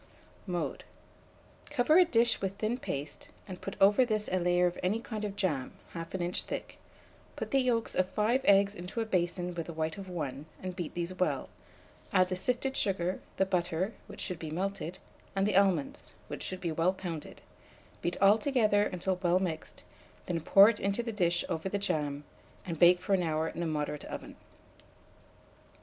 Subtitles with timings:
[0.47, 0.83] Mode.
[1.69, 5.23] Cover a dish with thin paste, and put over this a layer of any kind
[5.23, 6.79] of jam, 1/2 inch thick;
[7.35, 10.75] put the yolks of 5 eggs into a basin with the white of 1, and
[10.75, 11.49] beat these well;
[12.11, 14.97] add the sifted sugar, the butter, which should be melted,
[15.35, 17.43] and the almonds, which should be well pounded;
[18.01, 19.83] beat all together until well mixed,
[20.25, 22.23] then pour it into the dish over the jam,
[22.65, 24.35] and bake for an hour in a moderate oven.